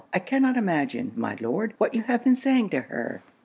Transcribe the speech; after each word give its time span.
I 0.15 0.17
cannot 0.17 0.57
imagine, 0.57 1.11
my 1.15 1.37
Lord, 1.39 1.75
what 1.77 1.93
you 1.93 2.01
have 2.01 2.23
been 2.23 2.35
saying 2.35 2.69
to 2.69 2.81
her?' 2.81 3.21